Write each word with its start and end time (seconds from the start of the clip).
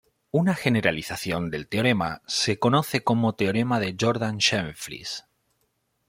Una 0.31 0.55
generalización 0.55 1.51
del 1.51 1.67
teorema 1.67 2.23
se 2.25 2.57
conoce 2.57 3.03
como 3.03 3.35
teorema 3.35 3.79
de 3.79 3.95
Jordan-Schönflies. 3.99 5.27